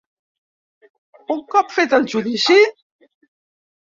Un 1.33 1.43
cop 1.55 1.69
fet 1.77 1.93
el 1.97 2.09
judici? 2.13 2.57